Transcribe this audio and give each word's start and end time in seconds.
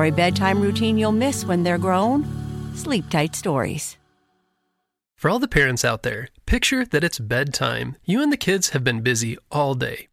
For 0.00 0.06
a 0.06 0.10
bedtime 0.10 0.62
routine 0.62 0.96
you'll 0.96 1.12
miss 1.12 1.44
when 1.44 1.62
they're 1.62 1.76
grown, 1.76 2.24
Sleep 2.74 3.10
Tight 3.10 3.36
Stories. 3.36 3.98
For 5.14 5.28
all 5.28 5.38
the 5.38 5.46
parents 5.46 5.84
out 5.84 6.04
there, 6.04 6.28
picture 6.46 6.86
that 6.86 7.04
it's 7.04 7.18
bedtime. 7.18 7.96
You 8.06 8.22
and 8.22 8.32
the 8.32 8.38
kids 8.38 8.70
have 8.70 8.82
been 8.82 9.02
busy 9.02 9.36
all 9.50 9.74
day. 9.74 10.08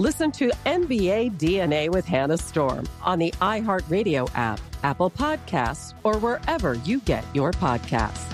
Listen 0.00 0.30
to 0.30 0.52
NBA 0.64 1.38
DNA 1.38 1.90
with 1.90 2.04
Hannah 2.04 2.38
Storm 2.38 2.88
on 3.02 3.18
the 3.18 3.32
iHeartRadio 3.40 4.30
app, 4.32 4.60
Apple 4.84 5.10
Podcasts, 5.10 5.92
or 6.04 6.18
wherever 6.18 6.74
you 6.84 7.00
get 7.00 7.24
your 7.34 7.50
podcasts. 7.50 8.32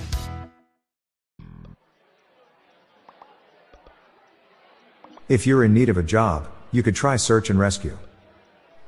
If 5.31 5.47
you're 5.47 5.65
in 5.65 5.73
need 5.73 5.89
of 5.89 5.97
a 5.97 6.03
job, 6.03 6.51
you 6.71 6.83
could 6.83 6.95
try 6.95 7.17
search 7.17 7.49
and 7.49 7.59
rescue. 7.59 7.97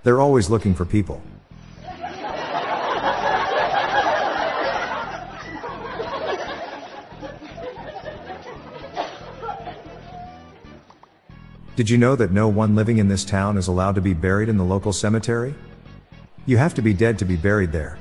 They're 0.03 0.21
always 0.21 0.51
looking 0.51 0.75
for 0.75 0.85
people. 0.85 1.23
Did 11.77 11.91
you 11.91 11.99
know 11.99 12.17
that 12.17 12.33
no 12.33 12.49
one 12.49 12.75
living 12.75 12.97
in 12.97 13.09
this 13.09 13.23
town 13.23 13.59
is 13.59 13.69
allowed 13.69 13.97
to 13.97 14.01
be 14.01 14.15
buried 14.15 14.49
in 14.49 14.57
the 14.57 14.65
local 14.65 14.95
cemetery? 14.95 15.55
You 16.47 16.57
have 16.57 16.73
to 16.73 16.81
be 16.81 16.95
dead 16.95 17.19
to 17.19 17.27
be 17.27 17.37
buried 17.37 17.71
there. 17.71 17.99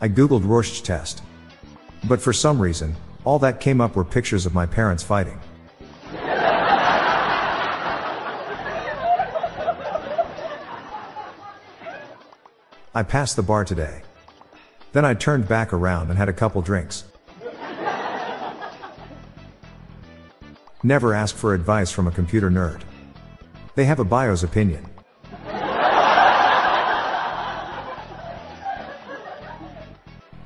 I 0.00 0.08
googled 0.08 0.46
Rorschach 0.46 0.84
test. 0.84 1.24
But 2.04 2.22
for 2.22 2.32
some 2.32 2.60
reason, 2.60 2.94
all 3.24 3.40
that 3.40 3.58
came 3.58 3.80
up 3.80 3.96
were 3.96 4.04
pictures 4.04 4.46
of 4.46 4.54
my 4.54 4.66
parents 4.66 5.02
fighting. 5.02 5.40
I 12.94 13.02
passed 13.02 13.34
the 13.34 13.42
bar 13.42 13.64
today. 13.64 14.02
Then 14.92 15.04
I 15.04 15.14
turned 15.14 15.48
back 15.48 15.72
around 15.72 16.10
and 16.10 16.18
had 16.18 16.28
a 16.28 16.32
couple 16.32 16.62
drinks. 16.62 17.02
Never 20.86 21.14
ask 21.14 21.34
for 21.34 21.54
advice 21.54 21.90
from 21.90 22.06
a 22.06 22.10
computer 22.10 22.50
nerd. 22.50 22.82
They 23.74 23.86
have 23.86 24.00
a 24.00 24.04
BIOS 24.04 24.42
opinion. 24.42 24.84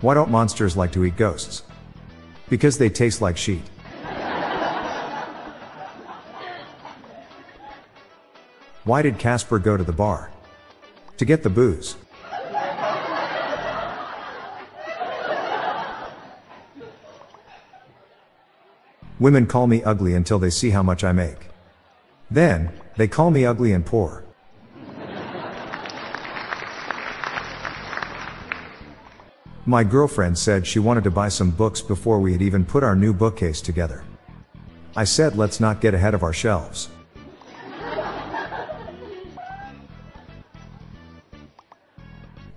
Why 0.00 0.14
don't 0.14 0.30
monsters 0.30 0.76
like 0.76 0.92
to 0.92 1.04
eat 1.04 1.16
ghosts? 1.16 1.64
Because 2.48 2.78
they 2.78 2.88
taste 2.88 3.20
like 3.20 3.36
sheet. 3.36 3.68
Why 8.84 9.02
did 9.02 9.18
Casper 9.18 9.58
go 9.58 9.76
to 9.76 9.82
the 9.82 9.92
bar? 9.92 10.30
To 11.16 11.24
get 11.24 11.42
the 11.42 11.50
booze. 11.50 11.96
Women 19.20 19.46
call 19.46 19.66
me 19.66 19.82
ugly 19.82 20.14
until 20.14 20.38
they 20.38 20.50
see 20.50 20.70
how 20.70 20.82
much 20.82 21.02
I 21.02 21.12
make. 21.12 21.48
Then, 22.30 22.72
they 22.96 23.08
call 23.08 23.30
me 23.30 23.44
ugly 23.44 23.72
and 23.72 23.84
poor. 23.84 24.24
My 29.66 29.84
girlfriend 29.84 30.38
said 30.38 30.66
she 30.66 30.78
wanted 30.78 31.04
to 31.04 31.10
buy 31.10 31.28
some 31.28 31.50
books 31.50 31.82
before 31.82 32.20
we 32.20 32.32
had 32.32 32.40
even 32.40 32.64
put 32.64 32.82
our 32.82 32.96
new 32.96 33.12
bookcase 33.12 33.60
together. 33.60 34.02
I 34.96 35.04
said 35.04 35.36
let's 35.36 35.60
not 35.60 35.80
get 35.82 35.92
ahead 35.92 36.14
of 36.14 36.22
our 36.22 36.32
shelves. 36.32 36.88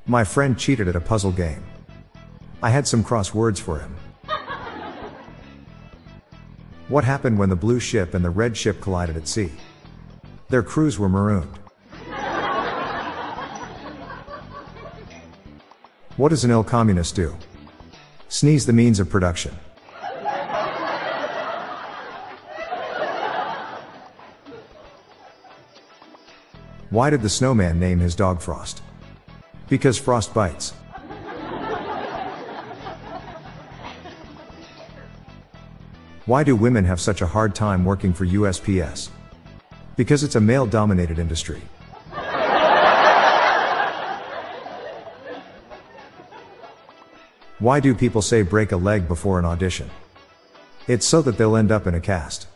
My 0.05 0.23
friend 0.23 0.57
cheated 0.57 0.87
at 0.87 0.95
a 0.95 1.01
puzzle 1.01 1.31
game. 1.31 1.63
I 2.63 2.69
had 2.69 2.87
some 2.87 3.03
crosswords 3.03 3.59
for 3.59 3.79
him. 3.79 3.95
What 6.91 7.05
happened 7.05 7.39
when 7.39 7.47
the 7.47 7.55
blue 7.55 7.79
ship 7.79 8.13
and 8.13 8.25
the 8.25 8.29
red 8.29 8.57
ship 8.57 8.81
collided 8.81 9.15
at 9.15 9.25
sea? 9.25 9.49
Their 10.49 10.61
crews 10.61 10.99
were 10.99 11.07
marooned. 11.07 11.57
What 16.17 16.29
does 16.31 16.43
an 16.43 16.51
ill 16.51 16.65
communist 16.65 17.15
do? 17.15 17.37
Sneeze 18.27 18.65
the 18.65 18.73
means 18.73 18.99
of 18.99 19.09
production. 19.09 19.57
Why 26.89 27.09
did 27.09 27.21
the 27.21 27.29
snowman 27.29 27.79
name 27.79 27.99
his 27.99 28.15
dog 28.15 28.41
Frost? 28.41 28.81
Because 29.69 29.97
frost 29.97 30.33
bites. 30.33 30.73
Why 36.31 36.45
do 36.45 36.55
women 36.55 36.85
have 36.85 37.01
such 37.01 37.21
a 37.21 37.27
hard 37.27 37.53
time 37.53 37.83
working 37.83 38.13
for 38.13 38.25
USPS? 38.25 39.09
Because 39.97 40.23
it's 40.23 40.35
a 40.35 40.39
male 40.39 40.65
dominated 40.65 41.19
industry. 41.19 41.61
Why 47.59 47.81
do 47.81 47.93
people 47.93 48.21
say 48.21 48.43
break 48.43 48.71
a 48.71 48.77
leg 48.77 49.09
before 49.09 49.39
an 49.39 49.43
audition? 49.43 49.91
It's 50.87 51.05
so 51.05 51.21
that 51.21 51.37
they'll 51.37 51.57
end 51.57 51.69
up 51.69 51.85
in 51.85 51.95
a 51.95 51.99
cast. 51.99 52.47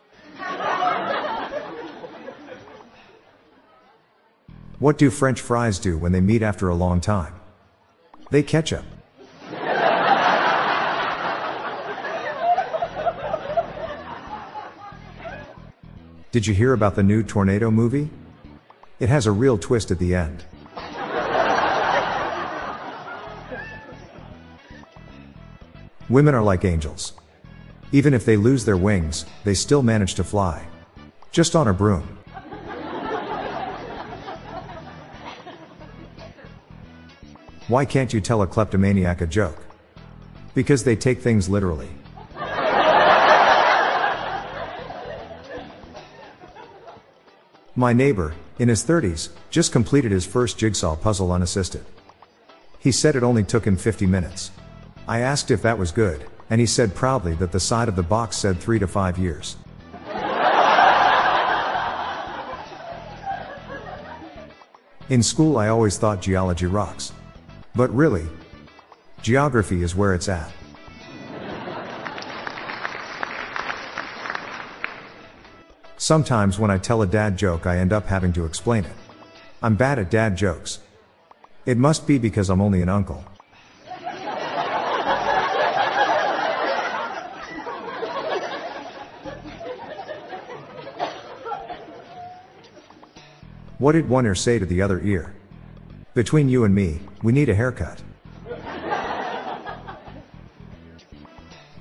What 4.79 4.97
do 4.97 5.09
French 5.09 5.41
fries 5.41 5.79
do 5.79 5.97
when 5.97 6.13
they 6.13 6.21
meet 6.21 6.44
after 6.44 6.69
a 6.69 6.75
long 6.75 7.01
time? 7.01 7.33
They 8.29 8.41
ketchup. 8.41 8.85
Did 16.35 16.47
you 16.47 16.53
hear 16.53 16.73
about 16.73 16.95
the 16.95 17.01
new 17.01 17.23
Tornado 17.23 17.71
movie? 17.71 18.09
It 18.99 19.07
has 19.07 19.25
a 19.25 19.31
real 19.31 19.57
twist 19.57 19.89
at 19.89 19.99
the 19.99 20.13
end. 20.13 20.43
Women 26.09 26.35
are 26.35 26.43
like 26.43 26.65
angels. 26.65 27.13
Even 27.93 28.13
if 28.13 28.25
they 28.25 28.35
lose 28.35 28.65
their 28.65 28.75
wings, 28.75 29.25
they 29.45 29.53
still 29.53 29.81
manage 29.81 30.15
to 30.15 30.25
fly. 30.25 30.67
Just 31.31 31.55
on 31.55 31.69
a 31.69 31.73
broom. 31.73 32.17
Why 37.69 37.85
can't 37.85 38.11
you 38.11 38.19
tell 38.19 38.41
a 38.41 38.47
kleptomaniac 38.47 39.21
a 39.21 39.25
joke? 39.25 39.63
Because 40.53 40.83
they 40.83 40.97
take 40.97 41.21
things 41.21 41.47
literally. 41.47 41.91
My 47.77 47.92
neighbor, 47.92 48.33
in 48.57 48.69
his 48.69 48.86
30s, 48.86 49.30
just 49.50 49.74
completed 49.74 50.10
his 50.10 50.25
first 50.25 50.57
jigsaw 50.57 50.95
puzzle 50.95 51.33
unassisted. 51.33 51.83
He 52.80 52.94
said 52.94 53.18
it 53.18 53.24
only 53.24 53.44
took 53.44 53.68
him 53.68 53.75
50 53.75 54.06
minutes. 54.06 54.51
I 55.10 55.19
asked 55.19 55.51
if 55.51 55.62
that 55.63 55.77
was 55.77 55.92
good, 55.92 56.25
and 56.50 56.62
he 56.62 56.68
said 56.68 56.95
proudly 56.95 57.33
that 57.36 57.51
the 57.51 57.60
side 57.60 57.89
of 57.89 57.98
the 57.98 58.04
box 58.04 58.38
said 58.38 58.60
3 58.60 58.80
to 58.80 58.88
5 58.88 59.18
years. 59.18 59.57
In 65.10 65.22
school, 65.22 65.57
I 65.57 65.68
always 65.68 65.98
thought 65.98 66.22
geology 66.22 66.68
rocks. 66.68 67.12
But 67.75 67.94
really, 67.94 68.25
geography 69.22 69.83
is 69.83 69.95
where 69.95 70.13
it's 70.13 70.30
at. 70.30 70.50
Sometimes 76.05 76.59
when 76.59 76.69
I 76.69 76.77
tell 76.77 77.01
a 77.01 77.07
dad 77.07 77.35
joke, 77.35 77.65
I 77.65 77.79
end 77.79 77.91
up 77.91 78.05
having 78.05 78.31
to 78.33 78.45
explain 78.45 78.85
it. 78.85 78.91
I'm 79.63 79.73
bad 79.73 79.97
at 79.97 80.11
dad 80.11 80.37
jokes. 80.37 80.77
It 81.65 81.79
must 81.79 82.05
be 82.05 82.19
because 82.19 82.51
I'm 82.51 82.61
only 82.61 82.83
an 82.83 82.89
uncle. 82.89 83.25
What 93.79 93.93
did 93.93 94.07
one 94.07 94.27
ear 94.27 94.35
say 94.35 94.59
to 94.59 94.65
the 94.67 94.83
other 94.83 95.01
ear? 95.01 95.33
Between 96.13 96.49
you 96.49 96.65
and 96.65 96.75
me, 96.75 96.99
we 97.23 97.33
need 97.33 97.49
a 97.49 97.55
haircut. 97.55 97.99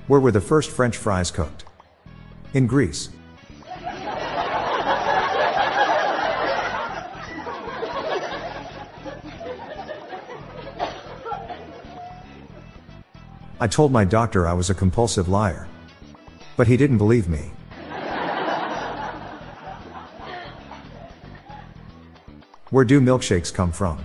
Where 0.07 0.19
were 0.19 0.31
the 0.31 0.41
first 0.41 0.71
French 0.71 0.97
fries 0.97 1.29
cooked? 1.29 1.65
In 2.55 2.65
Greece. 2.65 3.09
I 13.57 13.67
told 13.67 13.91
my 13.91 14.03
doctor 14.03 14.45
I 14.45 14.53
was 14.53 14.69
a 14.69 14.73
compulsive 14.75 15.29
liar. 15.29 15.67
But 16.57 16.67
he 16.67 16.75
didn't 16.75 16.97
believe 16.97 17.29
me. 17.29 17.51
Where 22.69 22.83
do 22.83 22.99
milkshakes 22.99 23.53
come 23.53 23.71
from? 23.71 24.03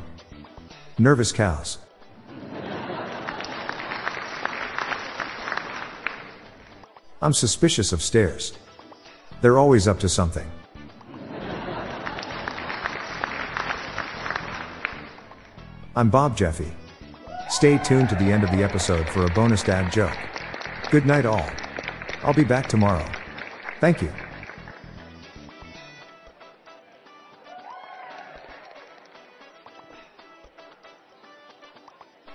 Nervous 0.99 1.33
cows. 1.33 1.79
I'm 7.23 7.33
suspicious 7.33 7.93
of 7.93 8.03
stairs. 8.03 8.53
They're 9.41 9.59
always 9.59 9.89
up 9.89 9.99
to 10.01 10.09
something. 10.09 10.49
I'm 15.97 16.09
Bob 16.09 16.37
Jeffy. 16.37 16.73
Stay 17.51 17.79
tuned 17.79 18.09
to 18.09 18.15
the 18.15 18.31
end 18.31 18.45
of 18.45 18.51
the 18.53 18.63
episode 18.63 19.09
for 19.09 19.27
a 19.27 19.31
bonus 19.31 19.65
dad 19.65 19.93
joke. 19.93 20.17
Good 20.93 21.05
night, 21.05 21.27
all. 21.27 21.45
I'll 22.23 22.33
be 22.33 22.45
back 22.45 22.69
tomorrow. 22.69 23.05
Thank 23.81 24.01
you. 24.01 24.13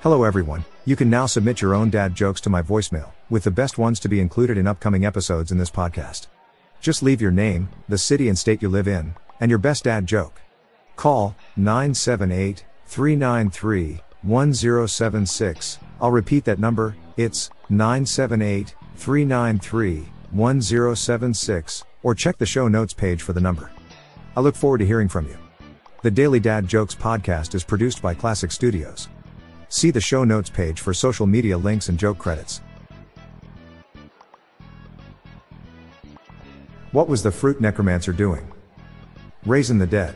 Hello, 0.01 0.25
everyone. 0.25 0.65
You 0.83 0.97
can 0.97 1.09
now 1.09 1.27
submit 1.27 1.61
your 1.61 1.73
own 1.73 1.89
dad 1.89 2.13
jokes 2.13 2.41
to 2.41 2.49
my 2.49 2.61
voicemail, 2.61 3.11
with 3.29 3.45
the 3.45 3.51
best 3.51 3.77
ones 3.77 4.01
to 4.01 4.09
be 4.09 4.19
included 4.19 4.57
in 4.57 4.67
upcoming 4.67 5.05
episodes 5.05 5.49
in 5.49 5.57
this 5.57 5.71
podcast. 5.71 6.27
Just 6.81 7.01
leave 7.01 7.21
your 7.21 7.31
name, 7.31 7.69
the 7.87 7.97
city 7.97 8.27
and 8.27 8.37
state 8.37 8.61
you 8.61 8.67
live 8.67 8.87
in, 8.87 9.15
and 9.39 9.49
your 9.49 9.59
best 9.59 9.85
dad 9.85 10.05
joke. 10.07 10.41
Call 10.97 11.37
978 11.55 12.65
393 12.85 14.01
1076. 14.25 15.79
I'll 16.01 16.11
repeat 16.11 16.45
that 16.45 16.59
number, 16.59 16.95
it's 17.15 17.49
978 17.69 18.75
393 18.95 20.07
1076, 20.31 21.83
or 22.03 22.15
check 22.15 22.37
the 22.37 22.45
show 22.45 22.67
notes 22.67 22.93
page 22.93 23.21
for 23.21 23.33
the 23.33 23.39
number. 23.41 23.71
I 24.35 24.41
look 24.41 24.55
forward 24.55 24.79
to 24.79 24.85
hearing 24.85 25.07
from 25.07 25.27
you. 25.27 25.37
The 26.01 26.11
Daily 26.11 26.39
Dad 26.39 26.67
Jokes 26.67 26.93
podcast 26.93 27.55
is 27.55 27.63
produced 27.63 28.01
by 28.01 28.13
Classic 28.13 28.51
Studios. 28.51 29.07
See 29.69 29.91
the 29.91 30.01
show 30.01 30.23
notes 30.23 30.49
page 30.49 30.81
for 30.81 30.93
social 30.93 31.25
media 31.25 31.57
links 31.57 31.89
and 31.89 31.97
joke 31.97 32.17
credits. 32.17 32.61
What 36.91 37.07
was 37.07 37.23
the 37.23 37.31
fruit 37.31 37.59
necromancer 37.59 38.13
doing? 38.13 38.51
Raising 39.45 39.77
the 39.77 39.87
dead. 39.87 40.15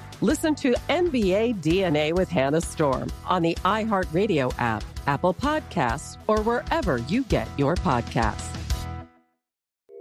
Listen 0.23 0.53
to 0.53 0.73
NBA 0.87 1.63
DNA 1.63 2.13
with 2.13 2.29
Hannah 2.29 2.61
Storm 2.61 3.11
on 3.25 3.41
the 3.41 3.55
iHeartRadio 3.65 4.53
app, 4.59 4.83
Apple 5.07 5.33
Podcasts, 5.33 6.15
or 6.27 6.43
wherever 6.43 6.97
you 6.97 7.23
get 7.23 7.47
your 7.57 7.73
podcasts. 7.73 8.55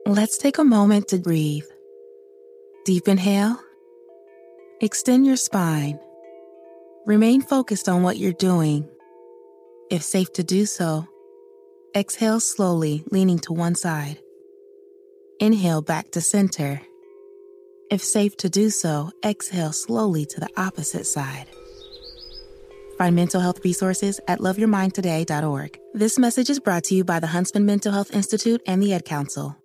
Let's 0.05 0.37
take 0.37 0.59
a 0.59 0.65
moment 0.65 1.09
to 1.09 1.19
breathe. 1.19 1.65
Deep 2.85 3.09
inhale. 3.09 3.59
Extend 4.83 5.25
your 5.25 5.37
spine. 5.37 5.99
Remain 7.07 7.41
focused 7.41 7.89
on 7.89 8.03
what 8.03 8.19
you're 8.19 8.35
doing. 8.35 8.87
If 9.91 10.03
safe 10.03 10.31
to 10.35 10.45
do 10.45 10.67
so, 10.67 11.07
exhale 11.97 12.41
slowly, 12.41 13.05
leaning 13.11 13.39
to 13.39 13.55
one 13.55 13.75
side. 13.75 14.19
Inhale 15.41 15.81
back 15.81 16.11
to 16.11 16.21
center. 16.21 16.83
If 17.91 18.05
safe 18.05 18.37
to 18.37 18.49
do 18.49 18.71
so, 18.71 19.11
exhale 19.25 19.73
slowly 19.73 20.25
to 20.27 20.39
the 20.39 20.49
opposite 20.57 21.07
side. 21.07 21.47
Find 22.97 23.17
mental 23.17 23.41
health 23.41 23.65
resources 23.65 24.21
at 24.29 24.39
loveyourmindtoday.org. 24.39 25.81
This 25.93 26.17
message 26.17 26.51
is 26.51 26.61
brought 26.61 26.85
to 26.85 26.95
you 26.95 27.03
by 27.03 27.19
the 27.19 27.27
Huntsman 27.27 27.67
Mental 27.67 27.93
Health 27.93 28.15
Institute 28.15 28.63
and 28.65 28.81
the 28.81 28.95
Ad 28.95 29.05
Council. 29.05 29.60